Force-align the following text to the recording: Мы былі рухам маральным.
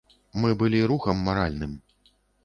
Мы 0.43 0.53
былі 0.61 0.79
рухам 0.91 1.21
маральным. 1.27 1.75